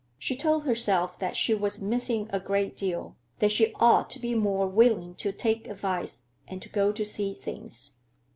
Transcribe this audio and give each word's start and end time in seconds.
She 0.17 0.35
told 0.35 0.63
herself 0.63 1.19
that 1.19 1.37
she 1.37 1.53
was 1.53 1.79
missing 1.79 2.27
a 2.31 2.39
great 2.39 2.75
deal; 2.75 3.17
that 3.37 3.51
she 3.51 3.71
ought 3.75 4.09
to 4.09 4.19
be 4.19 4.33
more 4.33 4.65
willing 4.65 5.13
to 5.17 5.31
take 5.31 5.67
advice 5.67 6.23
and 6.47 6.59
to 6.63 6.69
go 6.69 6.91
to 6.91 7.05
see 7.05 7.35
things. 7.35 7.97